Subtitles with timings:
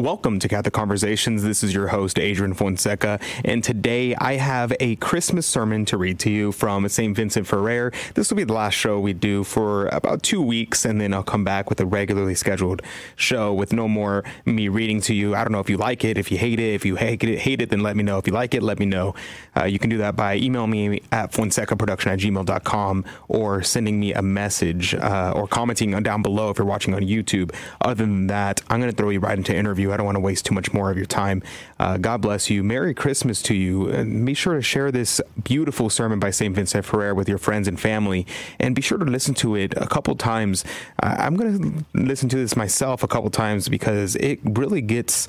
[0.00, 1.42] Welcome to Catholic Conversations.
[1.42, 6.18] This is your host, Adrian Fonseca, and today I have a Christmas sermon to read
[6.20, 7.14] to you from St.
[7.14, 7.92] Vincent Ferrer.
[8.14, 11.22] This will be the last show we do for about two weeks, and then I'll
[11.22, 12.80] come back with a regularly scheduled
[13.14, 15.34] show with no more me reading to you.
[15.34, 16.72] I don't know if you like it, if you hate it.
[16.72, 18.16] If you hate it, hate it then let me know.
[18.16, 19.14] If you like it, let me know.
[19.54, 24.14] Uh, you can do that by emailing me at fonsecaproduction at gmail.com or sending me
[24.14, 27.54] a message uh, or commenting down below if you're watching on YouTube.
[27.82, 30.20] Other than that, I'm going to throw you right into interview I don't want to
[30.20, 31.42] waste too much more of your time.
[31.78, 32.62] Uh, God bless you.
[32.62, 33.88] Merry Christmas to you.
[33.88, 36.54] And be sure to share this beautiful sermon by St.
[36.54, 38.26] Vincent Ferrer with your friends and family.
[38.58, 40.64] And be sure to listen to it a couple times.
[41.00, 45.28] I'm going to listen to this myself a couple times because it really gets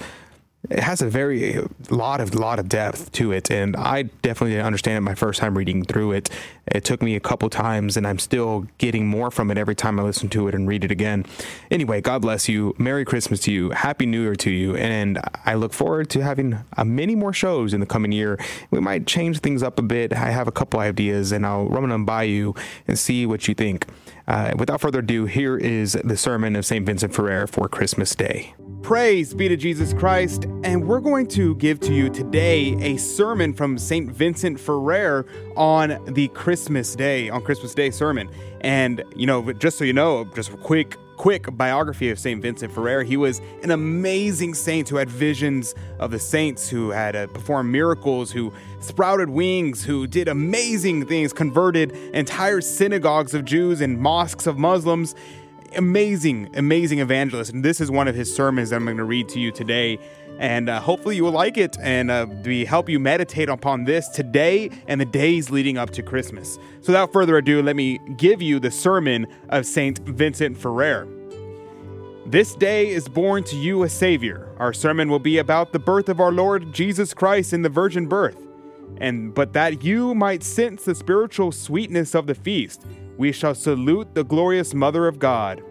[0.70, 4.66] it has a very lot of lot of depth to it and i definitely didn't
[4.66, 6.30] understand it my first time reading through it.
[6.68, 10.00] It took me a couple times and i'm still getting more from it every time
[10.00, 11.26] i listen to it and read it again.
[11.72, 12.76] Anyway god bless you.
[12.78, 13.72] Merry christmas to you.
[13.72, 14.76] Happy new year to you.
[14.76, 18.40] And i look forward to having uh, many more shows in the coming year.
[18.70, 20.14] We might change things up a bit.
[20.14, 22.54] I have a couple ideas and i'll run them by you
[22.88, 23.88] and see what you think.
[24.28, 28.54] Uh, without further ado here is the sermon of st vincent ferrer for christmas day
[28.82, 33.54] Praise be to Jesus Christ, and we're going to give to you today a sermon
[33.54, 34.10] from St.
[34.10, 38.28] Vincent Ferrer on the Christmas Day, on Christmas Day sermon.
[38.62, 42.42] And, you know, just so you know, just a quick, quick biography of St.
[42.42, 43.04] Vincent Ferrer.
[43.04, 47.72] He was an amazing saint who had visions of the saints, who had uh, performed
[47.72, 54.48] miracles, who sprouted wings, who did amazing things, converted entire synagogues of Jews and mosques
[54.48, 55.14] of Muslims
[55.76, 57.54] amazing, amazing evangelist.
[57.54, 60.00] And this is one of his sermons that I'm going to read to you today.
[60.40, 64.08] And uh, hopefully you will like it and uh, we help you meditate upon this
[64.08, 66.56] today and the days leading up to Christmas.
[66.82, 71.08] So without further ado, let me give you the sermon of Saint Vincent Ferrer.
[72.26, 74.56] This day is born to you a Savior.
[74.58, 78.08] Our sermon will be about the birth of our Lord Jesus Christ in the virgin
[78.08, 78.48] birth.
[78.98, 82.86] And but that you might sense the spiritual sweetness of the feast,
[83.18, 85.64] we shall salute the glorious Mother of God.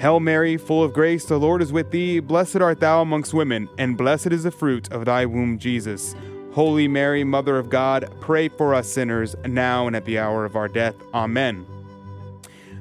[0.00, 2.20] Hail Mary, full of grace, the Lord is with thee.
[2.20, 6.16] Blessed art thou amongst women, and blessed is the fruit of thy womb, Jesus.
[6.52, 10.56] Holy Mary, Mother of God, pray for us sinners, now and at the hour of
[10.56, 10.94] our death.
[11.12, 11.66] Amen.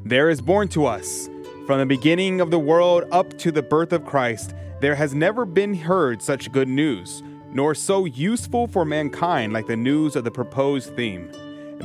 [0.05, 1.29] There is born to us,
[1.67, 5.43] from the beginning of the world up to the birth of Christ, there has never
[5.43, 10.31] been heard such good news, nor so useful for mankind like the news of the
[10.31, 11.29] proposed theme.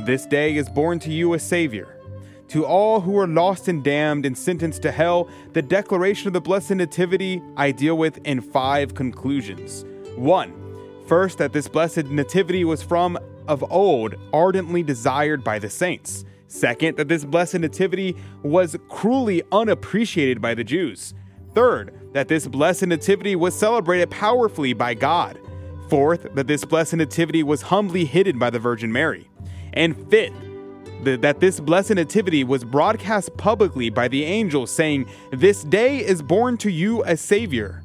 [0.05, 1.94] This day is born to you a Savior
[2.49, 6.41] to all who are lost and damned and sentenced to hell, the declaration of the
[6.41, 9.85] Blessed Nativity I deal with in five conclusions.
[10.15, 10.53] One,
[11.07, 13.17] first, that this Blessed Nativity was from
[13.47, 16.25] of old ardently desired by the saints.
[16.47, 21.13] Second, that this Blessed Nativity was cruelly unappreciated by the Jews.
[21.53, 25.39] Third, that this Blessed Nativity was celebrated powerfully by God.
[25.89, 29.29] Fourth, that this Blessed Nativity was humbly hidden by the Virgin Mary.
[29.73, 30.33] And fifth,
[31.05, 36.21] the, that this blessed nativity was broadcast publicly by the angel, saying, This day is
[36.21, 37.83] born to you a Savior.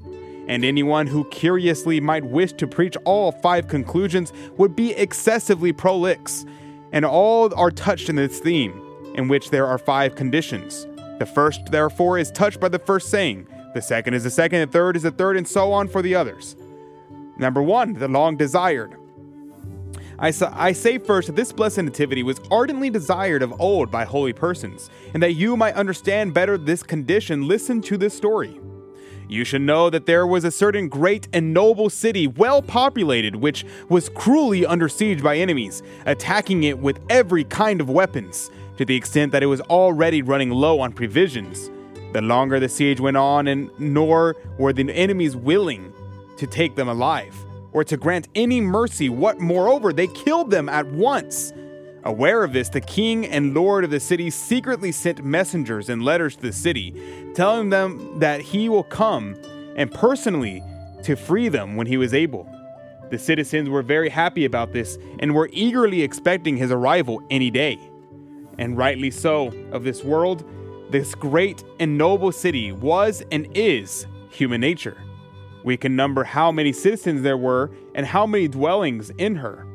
[0.48, 6.44] And anyone who curiously might wish to preach all five conclusions would be excessively prolix,
[6.90, 8.82] and all are touched in this theme,
[9.14, 10.88] in which there are five conditions.
[11.20, 14.72] The first, therefore, is touched by the first saying, the second is the second, the
[14.72, 16.56] third is the third, and so on for the others.
[17.36, 18.96] Number one, the long desired.
[20.20, 24.34] I, I say first that this blessed nativity was ardently desired of old by holy
[24.34, 28.60] persons, and that you might understand better this condition, listen to this story.
[29.28, 33.64] You should know that there was a certain great and noble city, well populated, which
[33.88, 38.96] was cruelly under siege by enemies, attacking it with every kind of weapons, to the
[38.96, 41.70] extent that it was already running low on provisions.
[42.12, 45.94] The longer the siege went on, and nor were the enemies willing
[46.36, 47.34] to take them alive
[47.72, 49.08] or to grant any mercy.
[49.08, 51.52] What, moreover, they killed them at once.
[52.04, 56.34] Aware of this, the king and lord of the city secretly sent messengers and letters
[56.36, 56.94] to the city,
[57.34, 59.36] telling them that he will come
[59.76, 60.62] and personally
[61.02, 62.48] to free them when he was able.
[63.10, 67.78] The citizens were very happy about this and were eagerly expecting his arrival any day.
[68.58, 70.44] And rightly so, of this world,
[70.90, 74.96] this great and noble city was and is human nature.
[75.64, 79.66] We can number how many citizens there were and how many dwellings in her.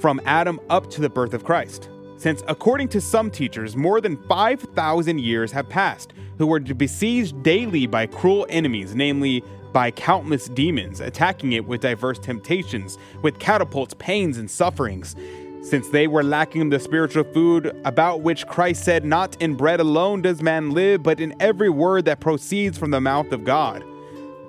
[0.00, 1.88] From Adam up to the birth of Christ.
[2.16, 7.86] Since, according to some teachers, more than 5,000 years have passed, who were besieged daily
[7.86, 9.42] by cruel enemies, namely
[9.72, 15.16] by countless demons, attacking it with diverse temptations, with catapults, pains, and sufferings.
[15.62, 20.22] Since they were lacking the spiritual food about which Christ said, Not in bread alone
[20.22, 23.84] does man live, but in every word that proceeds from the mouth of God.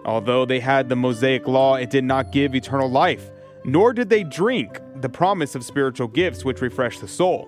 [0.05, 3.29] Although they had the Mosaic law, it did not give eternal life,
[3.63, 7.47] nor did they drink the promise of spiritual gifts which refresh the soul.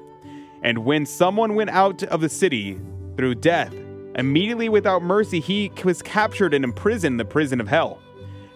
[0.61, 2.79] And when someone went out of the city
[3.17, 3.73] through death,
[4.15, 7.99] immediately without mercy he was captured and imprisoned in the prison of hell.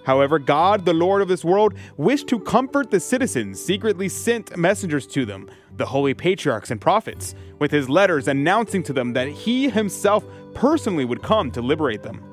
[0.10, 5.06] However, God, the Lord of this world, wished to comfort the citizens, secretly sent messengers
[5.06, 5.48] to them,
[5.78, 10.26] the holy patriarchs and prophets, with his letters announcing to them that he himself
[10.56, 12.24] personally would come to liberate them.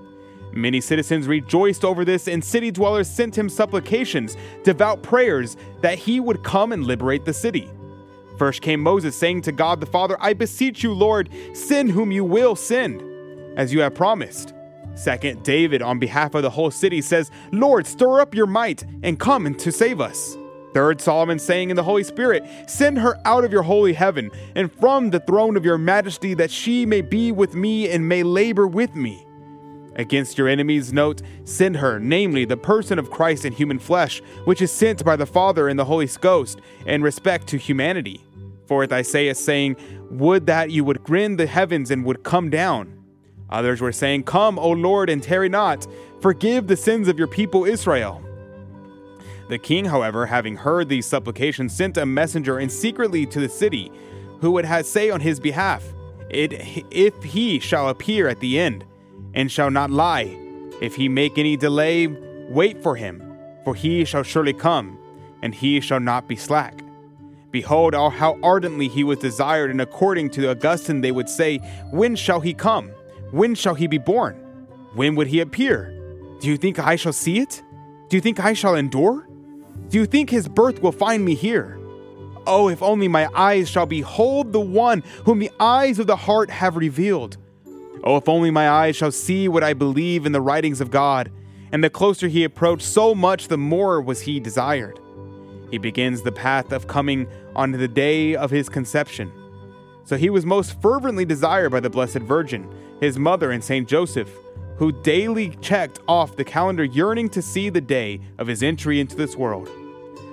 [0.55, 6.19] Many citizens rejoiced over this, and city dwellers sent him supplications, devout prayers, that he
[6.19, 7.71] would come and liberate the city.
[8.39, 12.25] First came Moses, saying to God the Father, I beseech you, Lord, send whom you
[12.25, 13.03] will send,
[13.59, 14.55] as you have promised.
[14.97, 19.21] Second, David, on behalf of the whole city, says, Lord, stir up your might and
[19.21, 20.37] come to save us.
[20.73, 24.73] Third, Solomon saying in the Holy Spirit, Send her out of your holy heaven and
[24.73, 28.67] from the throne of your majesty, that she may be with me and may labor
[28.67, 29.27] with me.
[29.97, 34.61] Against your enemies, note, send her, namely, the person of Christ in human flesh, which
[34.61, 38.23] is sent by the Father and the Holy Ghost, in respect to humanity.
[38.67, 39.77] Fourth, Isaiah saying,
[40.11, 42.93] Would that you would rend the heavens and would come down.
[43.51, 45.87] Others were saying, Come, O Lord, and tarry not.
[46.21, 48.23] Forgive the sins of your people Israel.
[49.49, 53.93] The king, however, having heard these supplications, sent a messenger in secretly to the city,
[54.41, 55.85] who would have say on his behalf,
[56.31, 58.85] If he shall appear at the end,
[59.35, 60.37] and shall not lie,
[60.81, 62.09] if he make any delay,
[62.49, 63.23] wait for him,
[63.65, 64.99] for he shall surely come,
[65.43, 66.81] and he shall not be slack.
[67.53, 71.59] Behold, how ardently he was desired, and according to Augustine they would say,
[71.93, 72.91] When shall he come?
[73.31, 74.35] When shall he be born?
[74.95, 75.93] When would he appear?
[76.41, 77.63] Do you think I shall see it?
[78.09, 79.27] Do you think I shall endure?
[79.89, 81.79] Do you think his birth will find me here?
[82.47, 86.51] Oh, if only my eyes shall behold the one whom the eyes of the heart
[86.51, 87.37] have revealed.
[88.05, 91.33] Oh, if only my eyes shall see what I believe in the writings of God.
[91.73, 95.01] And the closer he approached, so much the more was he desired.
[95.71, 97.27] He begins the path of coming
[97.57, 99.33] on the day of his conception.
[100.05, 104.31] So he was most fervently desired by the Blessed Virgin his mother, and Saint Joseph,
[104.77, 109.17] who daily checked off the calendar, yearning to see the day of his entry into
[109.17, 109.69] this world.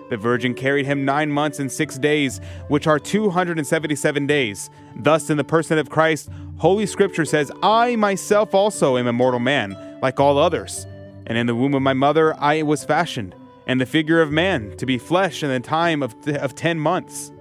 [0.10, 4.70] The Virgin carried him nine months and six days, which are 277 days.
[4.96, 9.40] Thus, in the person of Christ, Holy Scripture says, I myself also am a mortal
[9.40, 10.86] man, like all others.
[11.26, 13.34] And in the womb of my mother I was fashioned,
[13.66, 17.32] and the figure of man, to be flesh in the time of, of ten months.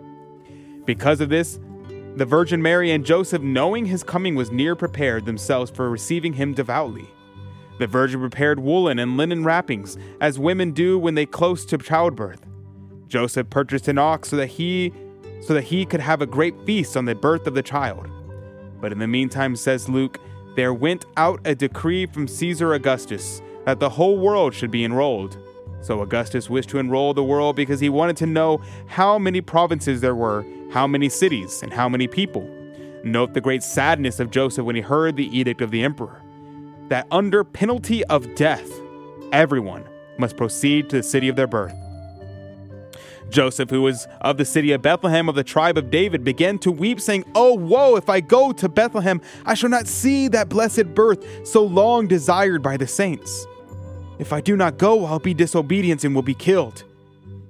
[0.85, 1.59] Because of this,
[2.17, 6.53] the Virgin Mary and Joseph, knowing his coming was near, prepared themselves for receiving him
[6.53, 7.09] devoutly.
[7.79, 12.45] The Virgin prepared woolen and linen wrappings, as women do when they close to childbirth.
[13.09, 14.93] Joseph purchased an ox so that he
[15.41, 18.09] so that he could have a great feast on the birth of the child.
[18.81, 20.21] But in the meantime, says Luke,
[20.55, 25.39] there went out a decree from Caesar Augustus that the whole world should be enrolled.
[25.81, 30.01] So Augustus wished to enroll the world because he wanted to know how many provinces
[30.01, 32.49] there were how many cities, and how many people.
[33.05, 36.23] Note the great sadness of Joseph when he heard the edict of the emperor
[36.89, 38.71] that under penalty of death,
[39.33, 39.85] everyone
[40.19, 41.75] must proceed to the city of their birth.
[43.31, 46.71] Joseph, who was of the city of Bethlehem of the tribe of David, began to
[46.71, 50.95] weep, saying, Oh, woe, if I go to Bethlehem, I shall not see that blessed
[50.95, 53.47] birth so long desired by the saints.
[54.19, 56.85] If I do not go, I'll be disobedient and will be killed.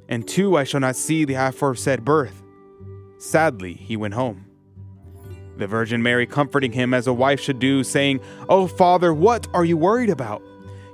[0.08, 2.41] And two, I shall not see the aforesaid birth.
[3.22, 4.46] Sadly, he went home.
[5.56, 9.64] The Virgin Mary comforting him as a wife should do, saying, Oh, Father, what are
[9.64, 10.42] you worried about?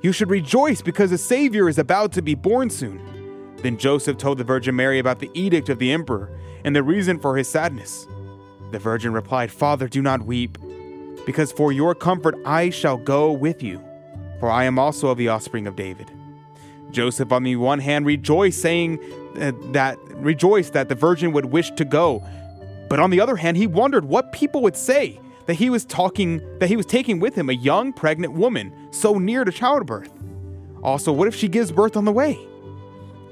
[0.03, 3.01] You should rejoice because a Savior is about to be born soon.
[3.63, 6.31] Then Joseph told the Virgin Mary about the edict of the emperor
[6.65, 8.07] and the reason for his sadness.
[8.73, 10.59] The Virgin replied, Father, do not weep,
[11.25, 13.83] because for your comfort I shall go with you,
[14.39, 16.13] for I am also of the offspring of David.
[16.91, 18.99] Joseph, on the one hand, rejoiced, saying
[19.73, 22.25] that rejoiced that the virgin would wish to go,
[22.89, 26.43] but on the other hand, he wondered what people would say that he was talking
[26.59, 30.13] that he was taking with him a young pregnant woman so near to childbirth.
[30.83, 32.39] Also, what if she gives birth on the way?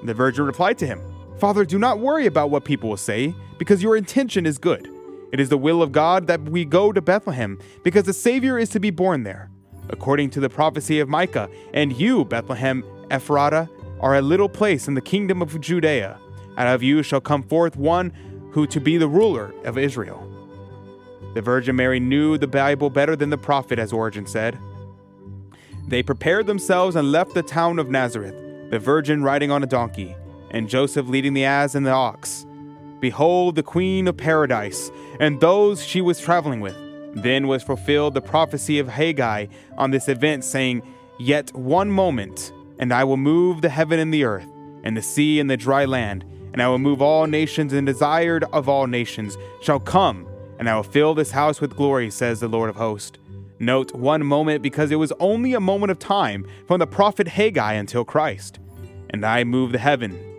[0.03, 1.01] The virgin replied to him,
[1.39, 4.91] Father, do not worry about what people will say, because your intention is good.
[5.33, 8.69] It is the will of God that we go to Bethlehem, because the Savior is
[8.71, 9.51] to be born there,
[9.91, 11.51] according to the prophecy of Micah.
[11.75, 13.69] And you, Bethlehem, Ephratah
[14.01, 16.19] are a little place in the kingdom of Judea.
[16.57, 18.13] Out of you shall come forth one
[18.53, 20.23] who to be the ruler of Israel.
[21.35, 24.59] The Virgin Mary knew the Bible better than the prophet, as Origen said.
[25.87, 28.35] They prepared themselves and left the town of Nazareth,
[28.71, 30.17] the Virgin riding on a donkey,
[30.51, 32.47] and Joseph leading the ass and the ox.
[33.01, 36.77] Behold, the Queen of Paradise, and those she was traveling with.
[37.15, 39.47] Then was fulfilled the prophecy of Haggai
[39.77, 40.83] on this event, saying,
[41.19, 44.49] Yet one moment, and I will move the heaven and the earth,
[44.83, 48.45] and the sea and the dry land, and I will move all nations, and desired
[48.53, 50.27] of all nations shall come,
[50.59, 53.19] and I will fill this house with glory, says the Lord of hosts.
[53.59, 57.73] Note one moment because it was only a moment of time from the prophet Haggai
[57.73, 58.59] until Christ.
[59.11, 60.36] And I move the heaven.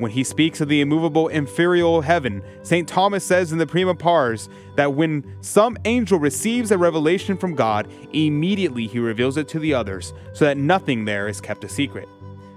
[0.00, 2.88] When he speaks of the immovable inferior heaven, St.
[2.88, 7.86] Thomas says in the Prima Pars that when some angel receives a revelation from God,
[8.14, 12.08] immediately he reveals it to the others, so that nothing there is kept a secret.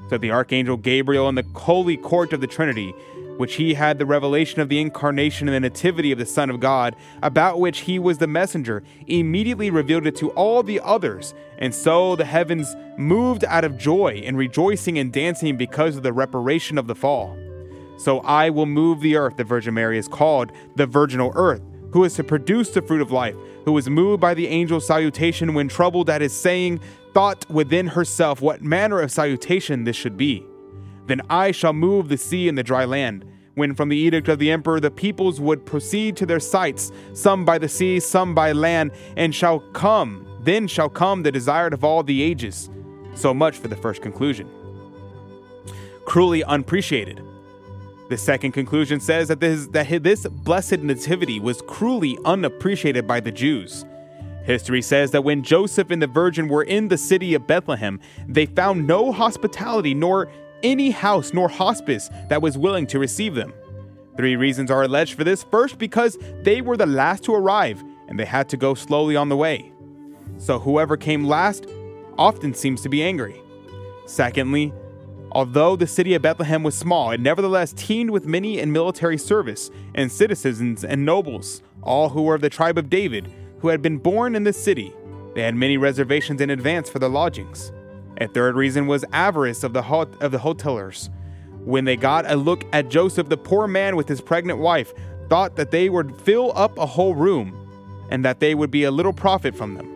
[0.10, 2.96] So the archangel Gabriel in the holy court of the Trinity
[3.38, 6.60] which he had the revelation of the incarnation and the nativity of the Son of
[6.60, 11.34] God, about which he was the messenger, immediately revealed it to all the others.
[11.58, 16.14] And so the heavens moved out of joy and rejoicing and dancing because of the
[16.14, 17.38] reparation of the fall.
[17.98, 21.62] So I will move the earth, the Virgin Mary is called the virginal earth,
[21.92, 23.36] who is to produce the fruit of life,
[23.66, 26.80] who was moved by the angel's salutation when troubled at his saying,
[27.14, 30.46] thought within herself what manner of salutation this should be.
[31.08, 33.26] Then I shall move the sea and the dry land.
[33.56, 37.46] When from the edict of the emperor the peoples would proceed to their sites, some
[37.46, 41.84] by the sea, some by land, and shall come, then shall come the desired of
[41.84, 42.70] all the ages.
[43.16, 44.50] So much for the first conclusion.
[46.06, 47.22] Cruelly unappreciated.
[48.10, 53.32] The second conclusion says that this, that this blessed nativity was cruelly unappreciated by the
[53.32, 53.86] Jews.
[54.44, 58.46] History says that when Joseph and the Virgin were in the city of Bethlehem, they
[58.46, 60.30] found no hospitality nor
[60.64, 63.54] any house nor hospice that was willing to receive them.
[64.18, 65.44] Three reasons are alleged for this.
[65.44, 69.30] First, because they were the last to arrive and they had to go slowly on
[69.30, 69.72] the way.
[70.38, 71.68] So whoever came last
[72.18, 73.36] often seems to be angry.
[74.06, 74.74] Secondly,
[75.32, 79.72] although the city of Bethlehem was small, it nevertheless teemed with many in military service
[79.96, 83.98] and citizens and nobles, all who were of the tribe of David, who had been
[83.98, 84.94] born in this city.
[85.34, 87.72] They had many reservations in advance for their lodgings.
[88.24, 91.10] A third reason was avarice of the, hot, of the hotelers.
[91.66, 94.94] When they got a look at Joseph, the poor man with his pregnant wife
[95.28, 98.92] thought that they would fill up a whole room and that they would be a
[98.92, 99.90] little profit from them.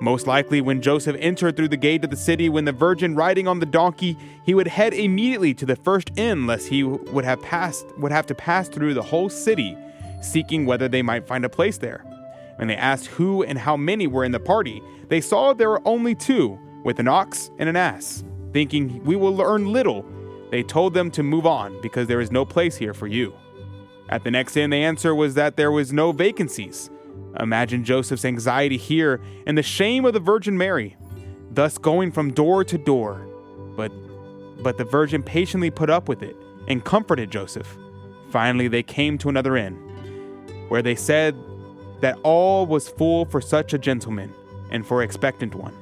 [0.00, 3.46] Most likely, when Joseph entered through the gate of the city, when the virgin riding
[3.46, 7.42] on the donkey, he would head immediately to the first inn, lest he would have
[7.42, 9.76] passed would have to pass through the whole city,
[10.22, 12.04] seeking whether they might find a place there.
[12.56, 15.82] When they asked who and how many were in the party, they saw there were
[15.84, 18.24] only two, with an ox and an ass.
[18.54, 20.06] Thinking we will learn little,
[20.50, 23.34] they told them to move on because there is no place here for you.
[24.08, 26.88] At the next inn, the answer was that there was no vacancies.
[27.40, 30.96] Imagine Joseph's anxiety here and the shame of the Virgin Mary,
[31.50, 33.28] thus going from door to door.
[33.76, 33.92] But,
[34.62, 36.36] but the Virgin patiently put up with it
[36.68, 37.76] and comforted Joseph.
[38.30, 39.74] Finally, they came to another inn,
[40.70, 41.36] where they said
[42.00, 44.32] that all was full for such a gentleman
[44.70, 45.74] and for expectant one.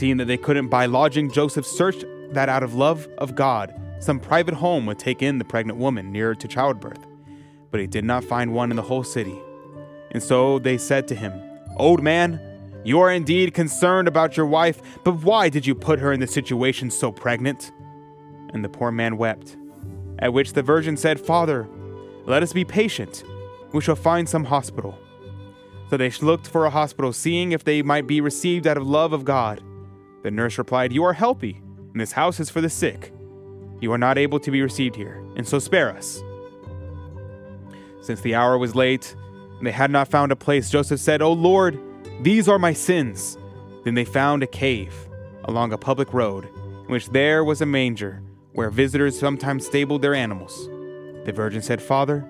[0.00, 4.18] Seeing that they couldn't buy lodging, Joseph searched that out of love of God, some
[4.18, 7.06] private home would take in the pregnant woman nearer to childbirth.
[7.70, 9.38] But he did not find one in the whole city.
[10.12, 11.38] And so they said to him,
[11.76, 12.40] Old man,
[12.82, 16.26] you are indeed concerned about your wife, but why did you put her in the
[16.26, 17.70] situation so pregnant?
[18.54, 19.58] And the poor man wept.
[20.18, 21.68] At which the virgin said, Father,
[22.24, 23.22] let us be patient.
[23.74, 24.98] We shall find some hospital.
[25.90, 29.12] So they looked for a hospital, seeing if they might be received out of love
[29.12, 29.62] of God.
[30.22, 31.60] The nurse replied, You are healthy,
[31.92, 33.12] and this house is for the sick.
[33.80, 36.22] You are not able to be received here, and so spare us.
[38.02, 39.14] Since the hour was late,
[39.58, 41.78] and they had not found a place, Joseph said, O Lord,
[42.20, 43.38] these are my sins.
[43.84, 44.94] Then they found a cave
[45.44, 48.22] along a public road, in which there was a manger,
[48.52, 50.66] where visitors sometimes stabled their animals.
[51.24, 52.24] The virgin said, Father,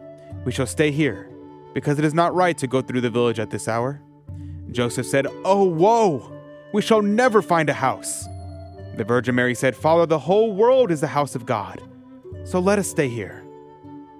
[0.44, 1.28] we shall stay here,
[1.74, 4.00] because it is not right to go through the village at this hour.
[4.70, 6.39] Joseph said, Oh, woe!
[6.72, 8.28] We shall never find a house.
[8.96, 11.82] The Virgin Mary said, Father, the whole world is the house of God,
[12.44, 13.44] so let us stay here.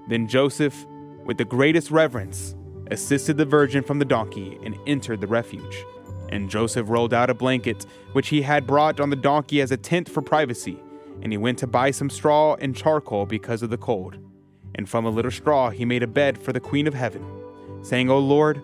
[0.09, 0.87] Then Joseph,
[1.25, 2.57] with the greatest reverence,
[2.91, 5.85] assisted the Virgin from the donkey and entered the refuge.
[6.31, 9.77] And Joseph rolled out a blanket which he had brought on the donkey as a
[9.77, 10.83] tent for privacy,
[11.23, 14.17] and he went to buy some straw and charcoal because of the cold.
[14.75, 17.25] And from a little straw he made a bed for the Queen of Heaven,
[17.83, 18.61] saying, O Lord,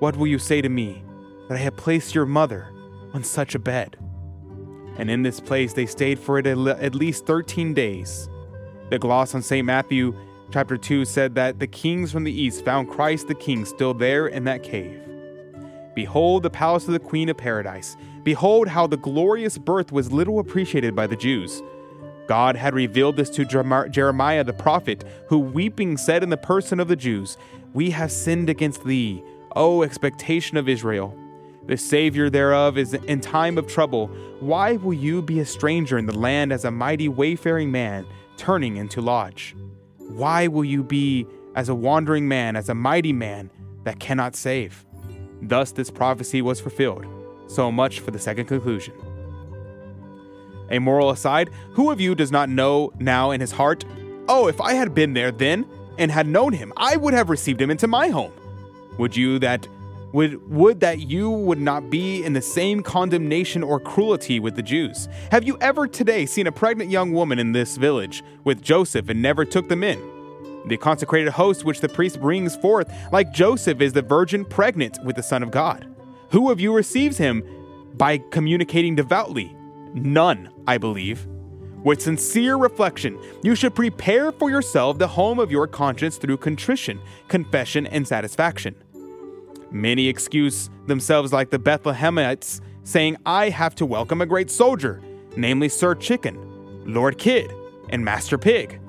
[0.00, 1.02] what will you say to me
[1.48, 2.72] that I have placed your mother?
[3.18, 3.96] On such a bed.
[4.96, 8.28] And in this place they stayed for at least 13 days.
[8.90, 9.66] The gloss on St.
[9.66, 10.16] Matthew
[10.52, 14.28] chapter 2 said that the kings from the east found Christ the King still there
[14.28, 15.00] in that cave.
[15.96, 17.96] Behold the palace of the Queen of Paradise.
[18.22, 21.60] Behold how the glorious birth was little appreciated by the Jews.
[22.28, 26.86] God had revealed this to Jeremiah the prophet, who weeping said in the person of
[26.86, 27.36] the Jews,
[27.72, 29.24] We have sinned against thee,
[29.56, 31.18] O expectation of Israel.
[31.68, 34.06] The Savior thereof is in time of trouble.
[34.40, 38.06] Why will you be a stranger in the land as a mighty wayfaring man
[38.38, 39.54] turning into lodge?
[39.98, 43.50] Why will you be as a wandering man, as a mighty man
[43.84, 44.86] that cannot save?
[45.42, 47.04] Thus this prophecy was fulfilled.
[47.48, 48.94] So much for the second conclusion.
[50.70, 53.84] A moral aside, who of you does not know now in his heart,
[54.26, 55.66] oh, if I had been there then
[55.98, 58.32] and had known him, I would have received him into my home?
[58.98, 59.68] Would you that
[60.12, 64.62] would would that you would not be in the same condemnation or cruelty with the
[64.62, 65.08] Jews?
[65.30, 69.20] Have you ever today seen a pregnant young woman in this village with Joseph and
[69.20, 69.98] never took them in?
[70.66, 75.16] The consecrated host which the priest brings forth, like Joseph, is the virgin pregnant with
[75.16, 75.86] the Son of God.
[76.30, 77.42] Who of you receives him
[77.94, 79.56] by communicating devoutly?
[79.94, 81.26] None, I believe.
[81.84, 87.00] With sincere reflection, you should prepare for yourself the home of your conscience through contrition,
[87.28, 88.74] confession, and satisfaction.
[89.70, 95.02] Many excuse themselves like the Bethlehemites, saying, I have to welcome a great soldier,
[95.36, 96.38] namely Sir Chicken,
[96.86, 97.52] Lord Kid,
[97.90, 98.80] and Master Pig.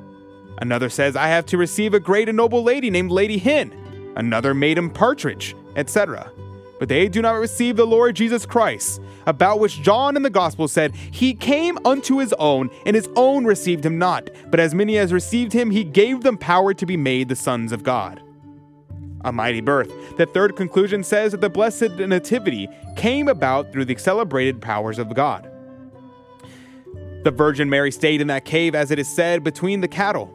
[0.59, 4.53] Another says, I have to receive a great and noble lady named Lady Hen, another
[4.53, 6.31] Madam Partridge, etc
[6.79, 10.67] but they do not receive the Lord Jesus Christ, about which John in the Gospel
[10.67, 14.29] said, He came unto his own, and his own received him not.
[14.49, 17.71] But as many as received him, he gave them power to be made the sons
[17.71, 18.23] of God.
[19.25, 19.91] A mighty birth.
[20.17, 25.13] The third conclusion says that the blessed nativity came about through the celebrated powers of
[25.13, 25.49] God.
[27.23, 30.33] The Virgin Mary stayed in that cave, as it is said, between the cattle.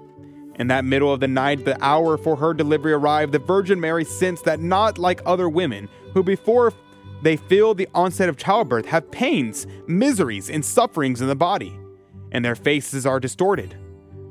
[0.57, 4.05] In that middle of the night, the hour for her delivery arrived, the Virgin Mary
[4.05, 6.73] sensed that not like other women, who before
[7.23, 11.77] they feel the onset of childbirth have pains, miseries, and sufferings in the body,
[12.33, 13.75] and their faces are distorted.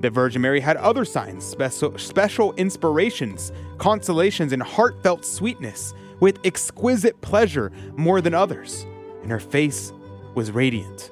[0.03, 7.21] The Virgin Mary had other signs, special, special inspirations, consolations, and heartfelt sweetness, with exquisite
[7.21, 8.85] pleasure more than others,
[9.21, 9.93] and her face
[10.35, 11.09] was radiant.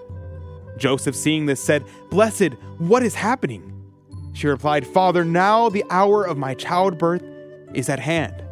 [0.77, 3.71] Joseph, seeing this, said, Blessed, what is happening?
[4.33, 7.23] She replied, Father, now the hour of my childbirth
[7.73, 8.43] is at hand.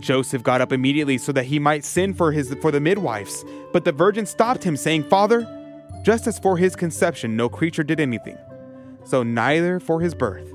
[0.00, 3.84] Joseph got up immediately so that he might send for his for the midwives, but
[3.84, 5.46] the virgin stopped him, saying, Father,
[6.02, 8.36] just as for his conception no creature did anything,
[9.04, 10.52] so neither for his birth.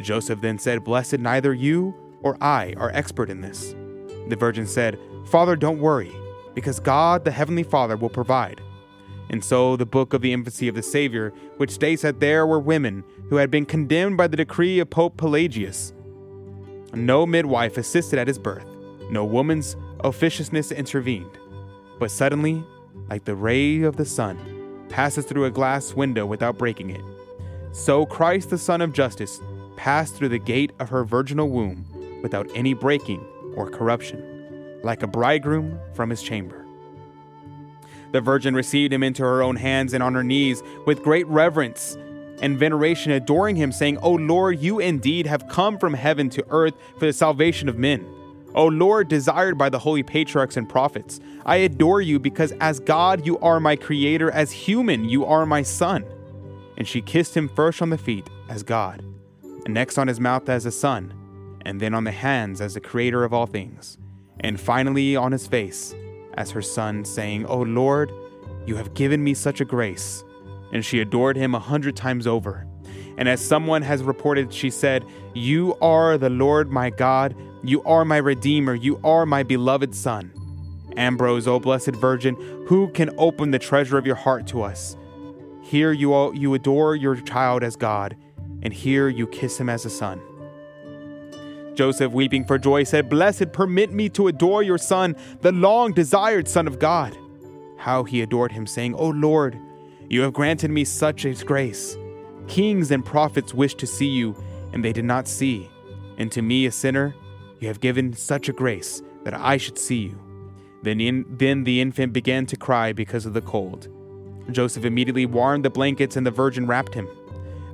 [0.00, 3.74] Joseph then said, Blessed neither you or I are expert in this.
[4.28, 6.12] The virgin said, Father, don't worry,
[6.54, 8.60] because God the Heavenly Father will provide.
[9.30, 12.60] And so the book of the infancy of the Savior, which states that there were
[12.60, 15.92] women who had been condemned by the decree of Pope Pelagius.
[16.94, 18.66] No midwife assisted at his birth,
[19.10, 21.38] no woman's officiousness intervened.
[21.98, 22.64] But suddenly,
[23.10, 27.02] like the ray of the sun, passes through a glass window without breaking it,
[27.76, 29.42] so Christ the Sun of Justice
[29.76, 31.84] passed through the gate of her virginal womb
[32.22, 33.22] without any breaking
[33.54, 36.64] or corruption, like a bridegroom from his chamber.
[38.12, 41.98] The Virgin received him into her own hands and on her knees with great reverence
[42.40, 46.74] and veneration, adoring him, saying, O Lord, you indeed have come from heaven to earth
[46.98, 48.06] for the salvation of men.
[48.54, 53.26] O Lord, desired by the holy patriarchs and prophets, I adore you because as God
[53.26, 56.06] you are my creator, as human you are my son.
[56.76, 59.04] And she kissed him first on the feet as God,
[59.64, 62.80] and next on his mouth as a son, and then on the hands as the
[62.80, 63.98] creator of all things,
[64.40, 65.94] and finally on his face
[66.34, 68.12] as her son, saying, O Lord,
[68.66, 70.22] you have given me such a grace.
[70.72, 72.66] And she adored him a hundred times over.
[73.16, 78.04] And as someone has reported, she said, You are the Lord my God, you are
[78.04, 80.32] my Redeemer, you are my beloved Son.
[80.96, 82.34] Ambrose, O Blessed Virgin,
[82.66, 84.96] who can open the treasure of your heart to us?
[85.66, 88.16] Here you, all, you adore your child as God,
[88.62, 90.20] and here you kiss him as a son.
[91.74, 96.46] Joseph, weeping for joy, said, Blessed, permit me to adore your son, the long desired
[96.46, 97.18] Son of God.
[97.78, 99.58] How he adored him, saying, O Lord,
[100.08, 101.96] you have granted me such a grace.
[102.46, 104.40] Kings and prophets wished to see you,
[104.72, 105.68] and they did not see.
[106.16, 107.12] And to me, a sinner,
[107.58, 110.20] you have given such a grace that I should see you.
[110.84, 113.88] Then, in, then the infant began to cry because of the cold.
[114.50, 117.08] Joseph immediately warmed the blankets, and the virgin wrapped him.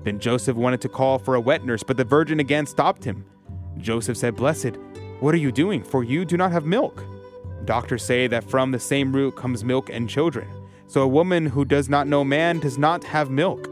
[0.04, 3.24] Then Joseph wanted to call for a wet nurse, but the virgin again stopped him.
[3.78, 4.76] Joseph said, Blessed,
[5.20, 5.82] what are you doing?
[5.82, 7.04] For you do not have milk.
[7.64, 10.48] Doctors say that from the same root comes milk and children.
[10.88, 13.64] So a woman who does not know man does not have milk.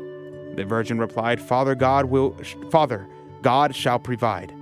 [0.56, 2.36] The virgin replied, Father God will
[2.70, 3.08] Father,
[3.42, 4.54] God shall provide.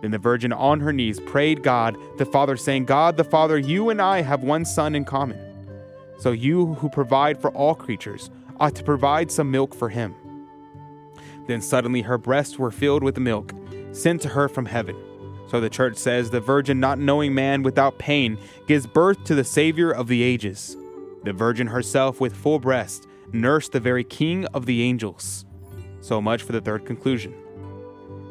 [0.00, 3.90] Then the virgin on her knees prayed God the Father, saying, God the Father, you
[3.90, 5.38] and I have one son in common.
[6.22, 8.30] So you who provide for all creatures
[8.60, 10.14] ought to provide some milk for him.
[11.48, 13.52] Then suddenly her breasts were filled with milk,
[13.90, 14.94] sent to her from heaven.
[15.48, 19.42] So the church says the virgin, not knowing man without pain, gives birth to the
[19.42, 20.76] Savior of the ages.
[21.24, 25.44] The virgin herself, with full breast, nursed the very King of the angels.
[26.02, 27.34] So much for the third conclusion.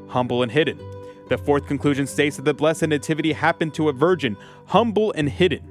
[0.08, 0.80] Humble and hidden.
[1.27, 5.70] The fourth conclusion states that the Blessed Nativity happened to a virgin, humble and hidden.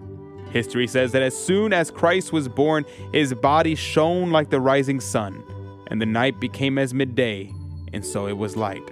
[0.51, 5.01] History says that as soon as Christ was born, his body shone like the rising
[5.01, 5.45] sun,
[5.87, 7.53] and the night became as midday,
[7.93, 8.83] and so it was light.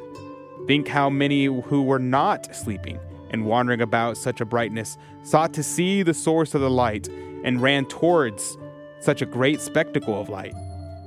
[0.67, 2.99] Think how many who were not sleeping
[3.31, 7.09] and wandering about such a brightness sought to see the source of the light
[7.45, 8.57] and ran towards
[9.01, 10.55] such a great spectacle of light.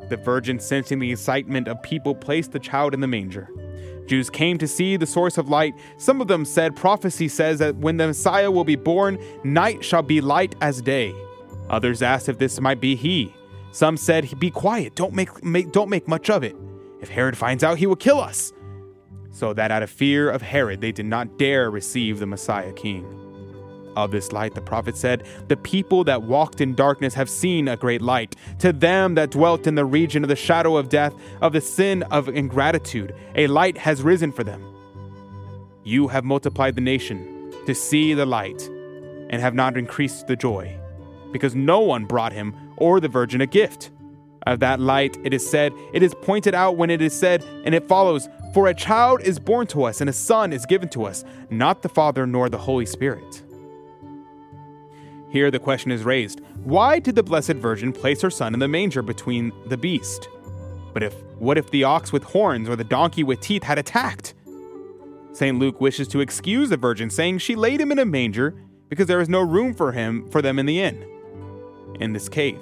[0.09, 3.49] The virgin, sensing the excitement of people, placed the child in the manger.
[4.07, 5.73] Jews came to see the source of light.
[5.97, 10.01] Some of them said, Prophecy says that when the Messiah will be born, night shall
[10.01, 11.13] be light as day.
[11.69, 13.33] Others asked if this might be he.
[13.71, 16.55] Some said, Be quiet, don't make, make, don't make much of it.
[16.99, 18.51] If Herod finds out, he will kill us.
[19.31, 23.20] So that out of fear of Herod, they did not dare receive the Messiah king.
[23.95, 27.75] Of this light, the prophet said, The people that walked in darkness have seen a
[27.75, 28.36] great light.
[28.60, 32.04] To them that dwelt in the region of the shadow of death, of the sin
[32.04, 34.63] of ingratitude, a light has risen for them.
[35.84, 38.67] You have multiplied the nation to see the light,
[39.30, 40.77] and have not increased the joy,
[41.32, 43.91] because no one brought him or the virgin a gift.
[44.47, 47.75] Of that light, it is said, it is pointed out when it is said, and
[47.75, 51.06] it follows, For a child is born to us, and a son is given to
[51.06, 53.43] us, not the Father nor the Holy Spirit.
[55.32, 58.67] Here the question is raised why did the Blessed Virgin place her son in the
[58.67, 60.28] manger between the beast?
[60.94, 64.34] But if what if the ox with horns or the donkey with teeth had attacked?
[65.32, 65.58] St.
[65.58, 68.54] Luke wishes to excuse the virgin, saying she laid him in a manger
[68.89, 71.08] because there is no room for him for them in the inn,
[72.02, 72.62] in this cave.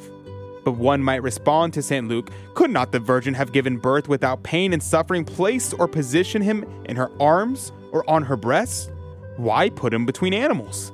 [0.64, 2.08] But one might respond to St.
[2.08, 6.44] Luke Could not the Virgin have given birth without pain and suffering, placed or positioned
[6.44, 8.92] him in her arms or on her breast?
[9.38, 10.92] Why put him between animals?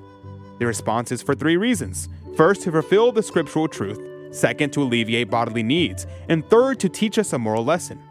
[0.58, 2.10] The response is for three reasons.
[2.36, 4.00] First, to fulfill the scriptural truth.
[4.34, 6.08] Second, to alleviate bodily needs.
[6.30, 8.02] And third, to teach us a moral lesson.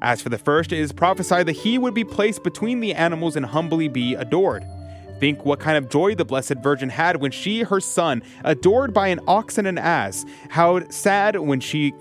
[0.00, 3.34] As for the first, it is prophesied that he would be placed between the animals
[3.34, 4.64] and humbly be adored.
[5.20, 9.08] Think what kind of joy the Blessed Virgin had when she, her son, adored by
[9.08, 10.24] an ox and an ass.
[10.48, 11.92] How sad when she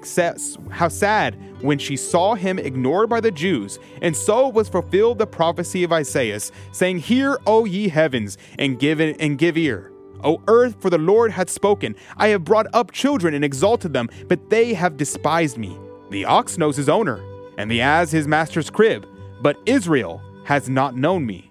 [0.69, 3.79] how sad when she saw him ignored by the Jews.
[4.01, 6.39] And so was fulfilled the prophecy of Isaiah,
[6.71, 9.91] saying, "Hear, O ye heavens, and give and give ear."
[10.23, 11.95] O earth, for the Lord hath spoken.
[12.17, 15.77] I have brought up children and exalted them, but they have despised me.
[16.09, 17.19] The ox knows his owner,
[17.57, 19.05] and the ass his master's crib,
[19.41, 21.46] but Israel has not known me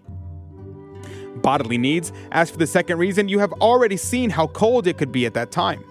[1.42, 2.12] bodily needs.
[2.32, 5.34] As for the second reason, you have already seen how cold it could be at
[5.34, 5.84] that time.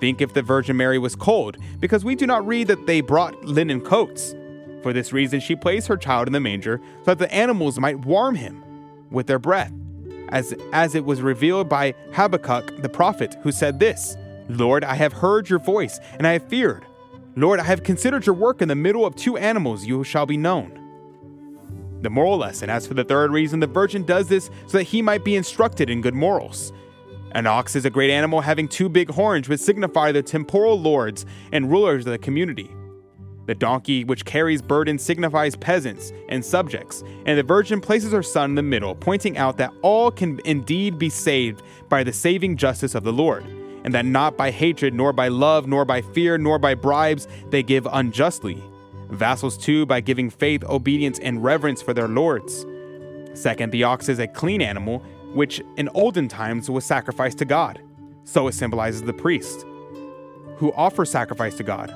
[0.00, 3.44] Think if the Virgin Mary was cold, because we do not read that they brought
[3.44, 4.34] linen coats.
[4.82, 7.98] For this reason, she placed her child in the manger so that the animals might
[8.04, 8.62] warm him
[9.10, 9.72] with their breath,
[10.28, 14.16] as, as it was revealed by Habakkuk the prophet, who said this
[14.48, 16.86] Lord, I have heard your voice, and I have feared.
[17.36, 20.36] Lord, I have considered your work in the middle of two animals, you shall be
[20.36, 20.87] known.
[22.00, 25.02] The moral lesson, as for the third reason, the virgin does this so that he
[25.02, 26.72] might be instructed in good morals.
[27.32, 31.26] An ox is a great animal having two big horns, which signify the temporal lords
[31.52, 32.70] and rulers of the community.
[33.46, 38.50] The donkey, which carries burdens, signifies peasants and subjects, and the virgin places her son
[38.50, 42.94] in the middle, pointing out that all can indeed be saved by the saving justice
[42.94, 43.44] of the Lord,
[43.84, 47.62] and that not by hatred, nor by love, nor by fear, nor by bribes they
[47.62, 48.62] give unjustly
[49.10, 52.66] Vassals too by giving faith, obedience, and reverence for their lords.
[53.34, 54.98] Second, the ox is a clean animal,
[55.32, 57.80] which in olden times was sacrificed to God.
[58.24, 59.64] So it symbolizes the priest,
[60.56, 61.88] who offers sacrifice to God.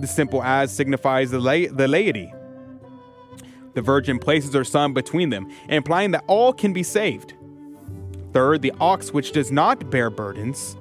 [0.00, 2.32] The simple as signifies the, la- the laity.
[3.74, 7.34] The virgin places her son between them, implying that all can be saved.
[8.32, 10.76] Third, the ox which does not bear burdens.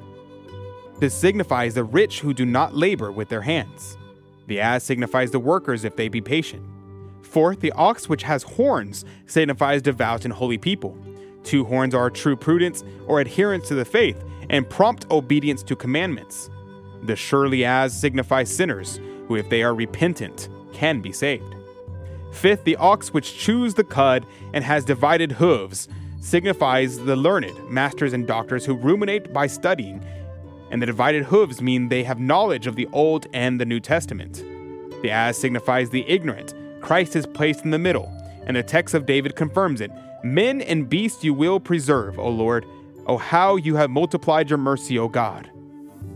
[0.99, 3.97] This signifies the rich who do not labor with their hands.
[4.51, 6.61] The ass signifies the workers if they be patient.
[7.21, 10.97] Fourth, the ox which has horns signifies devout and holy people.
[11.45, 16.49] Two horns are true prudence or adherence to the faith and prompt obedience to commandments.
[17.03, 21.55] The surely as signifies sinners, who, if they are repentant, can be saved.
[22.33, 25.87] Fifth, the ox which chews the cud and has divided hooves
[26.19, 30.05] signifies the learned, masters and doctors who ruminate by studying
[30.71, 34.43] and the divided hooves mean they have knowledge of the Old and the New Testament.
[35.03, 36.53] The ass signifies the ignorant.
[36.81, 38.11] Christ is placed in the middle,
[38.45, 39.91] and the text of David confirms it.
[40.23, 42.65] Men and beasts you will preserve, O Lord.
[43.05, 45.51] O how you have multiplied your mercy, O God.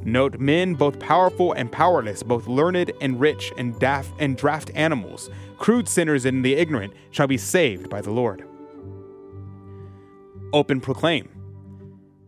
[0.04, 5.30] Note men both powerful and powerless, both learned and rich, and daft and draft animals,
[5.58, 8.48] crude sinners and the ignorant shall be saved by the Lord.
[10.54, 11.35] Open proclaim.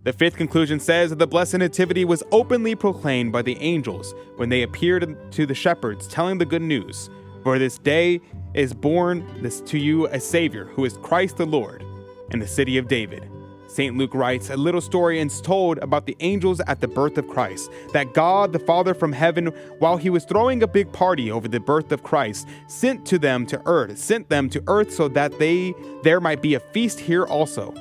[0.07, 4.47] The fifth conclusion says that the Blessed Nativity was openly proclaimed by the angels when
[4.47, 7.09] they appeared to the shepherds, telling the good news.
[7.43, 8.21] For this day
[8.53, 11.83] is born this to you a Savior, who is Christ the Lord,
[12.31, 13.29] in the city of David.
[13.67, 13.97] St.
[13.97, 17.69] Luke writes, a little story is told about the angels at the birth of Christ,
[17.91, 19.47] that God the Father from heaven,
[19.79, 23.45] while he was throwing a big party over the birth of Christ, sent to them
[23.47, 27.25] to earth, sent them to earth so that they there might be a feast here
[27.25, 27.73] also.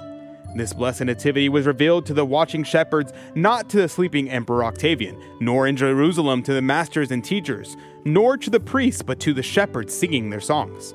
[0.56, 5.22] This blessed nativity was revealed to the watching shepherds, not to the sleeping Emperor Octavian,
[5.38, 9.42] nor in Jerusalem to the masters and teachers, nor to the priests, but to the
[9.42, 10.94] shepherds singing their songs.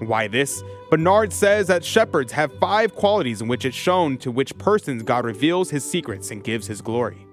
[0.00, 0.60] Why this?
[0.90, 5.24] Bernard says that shepherds have five qualities in which it's shown to which persons God
[5.24, 7.26] reveals his secrets and gives his glory.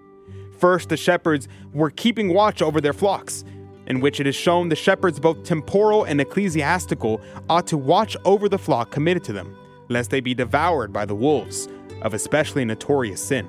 [0.59, 3.43] First, the shepherds were keeping watch over their flocks,
[3.87, 8.47] in which it is shown the shepherds, both temporal and ecclesiastical, ought to watch over
[8.47, 9.57] the flock committed to them,
[9.93, 11.69] lest they be devoured by the wolves
[12.01, 13.47] of especially notorious sin.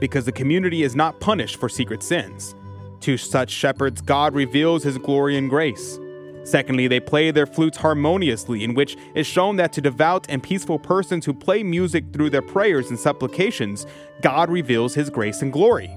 [0.00, 2.54] Because the community is not punished for secret sins.
[3.00, 6.00] To such shepherds, God reveals his glory and grace.
[6.44, 10.78] Secondly, they play their flutes harmoniously, in which is shown that to devout and peaceful
[10.78, 13.86] persons who play music through their prayers and supplications,
[14.22, 15.94] God reveals his grace and glory.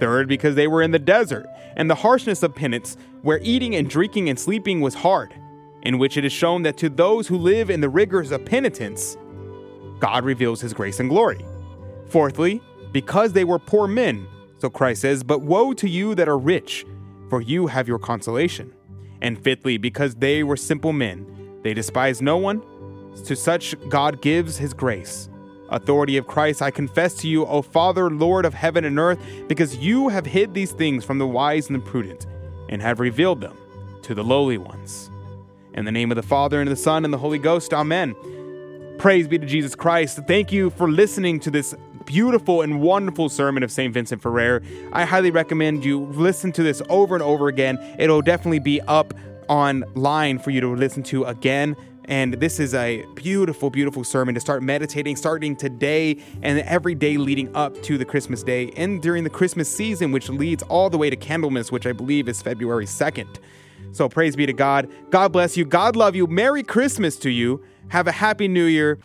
[0.00, 3.90] Third, because they were in the desert, and the harshness of penance, where eating and
[3.90, 5.34] drinking and sleeping was hard,
[5.82, 9.16] in which it is shown that to those who live in the rigors of penitence,
[9.98, 11.44] God reveals his grace and glory.
[12.08, 12.60] Fourthly,
[12.92, 14.26] because they were poor men,
[14.58, 16.84] so Christ says, But woe to you that are rich,
[17.28, 18.74] for you have your consolation.
[19.22, 22.62] And fifthly, because they were simple men, they despised no one.
[23.26, 25.28] To such God gives his grace.
[25.68, 29.76] Authority of Christ, I confess to you, O Father, Lord of heaven and earth, because
[29.76, 32.26] you have hid these things from the wise and the prudent,
[32.68, 33.56] and have revealed them
[34.02, 35.10] to the lowly ones.
[35.74, 38.16] In the name of the Father, and of the Son, and the Holy Ghost, Amen.
[38.98, 40.18] Praise be to Jesus Christ.
[40.26, 41.74] Thank you for listening to this
[42.06, 43.94] beautiful and wonderful sermon of St.
[43.94, 44.62] Vincent Ferrer.
[44.92, 47.78] I highly recommend you listen to this over and over again.
[48.00, 49.14] It'll definitely be up
[49.48, 51.76] online for you to listen to again.
[52.06, 57.16] And this is a beautiful, beautiful sermon to start meditating starting today and every day
[57.16, 60.98] leading up to the Christmas day and during the Christmas season, which leads all the
[60.98, 63.38] way to Candlemas, which I believe is February 2nd.
[63.92, 64.88] So praise be to God.
[65.10, 65.64] God bless you.
[65.64, 66.26] God love you.
[66.26, 67.64] Merry Christmas to you.
[67.88, 68.98] Have a happy new year.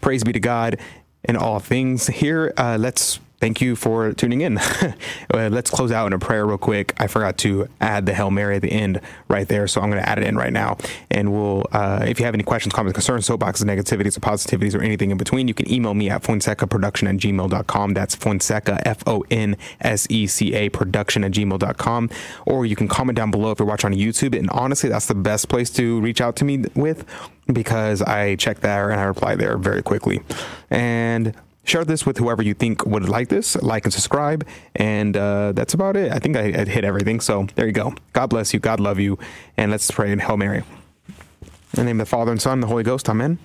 [0.00, 0.78] Praise be to God
[1.24, 2.06] in all things.
[2.06, 4.56] Here, uh, let's thank you for tuning in.
[5.34, 6.94] uh, let's close out in a prayer real quick.
[6.98, 10.00] I forgot to add the Hail Mary at the end right there, so I'm going
[10.00, 10.78] to add it in right now.
[11.10, 14.82] And we'll, uh, if you have any questions, comments, concerns, soapboxes, negativities, or positivities, or
[14.82, 17.94] anything in between, you can email me at fonsecaproduction at gmail.com.
[17.94, 22.10] That's Fonseca, F O N S E C A, production at gmail.com.
[22.46, 24.38] Or you can comment down below if you're watching on YouTube.
[24.38, 27.04] And honestly, that's the best place to reach out to me with
[27.52, 30.22] because I check there and I reply there very quickly.
[30.70, 34.46] And share this with whoever you think would like this like and subscribe
[34.76, 37.94] and uh, that's about it i think I, I hit everything so there you go
[38.12, 39.18] god bless you god love you
[39.56, 40.64] and let's pray in hail mary
[41.08, 41.14] in
[41.74, 43.38] the name of the father and son and the holy ghost amen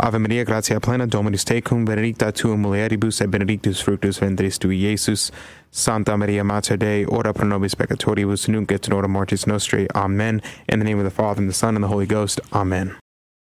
[0.00, 5.30] Ave Maria, gratia plena, Dominus tecum, benedicta tu mulieribus, et benedictus fructus ventris tui, Iesus.
[5.70, 9.86] Santa Maria Mater Dei, ora pro nobis peccatoribus, nunc et in hora mortis nostri.
[9.94, 10.42] Amen.
[10.68, 12.40] In the name of the Father, and the Son, and the Holy Ghost.
[12.52, 12.96] Amen.